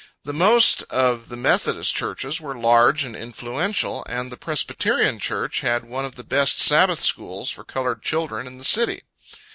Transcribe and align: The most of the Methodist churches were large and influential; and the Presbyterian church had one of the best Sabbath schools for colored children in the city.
The 0.23 0.33
most 0.33 0.81
of 0.89 1.29
the 1.29 1.35
Methodist 1.37 1.95
churches 1.95 2.41
were 2.41 2.57
large 2.57 3.03
and 3.03 3.15
influential; 3.15 4.03
and 4.09 4.31
the 4.31 4.35
Presbyterian 4.35 5.19
church 5.19 5.61
had 5.61 5.85
one 5.85 6.05
of 6.05 6.15
the 6.15 6.23
best 6.23 6.57
Sabbath 6.59 7.03
schools 7.03 7.51
for 7.51 7.63
colored 7.63 8.01
children 8.01 8.47
in 8.47 8.57
the 8.57 8.63
city. 8.65 9.03